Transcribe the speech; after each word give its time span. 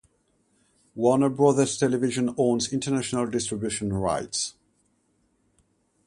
Warner 0.95 1.29
Brothers 1.29 1.77
Television 1.77 2.33
owns 2.35 2.73
international 2.73 3.27
distribution 3.27 3.93
rights. 3.93 4.55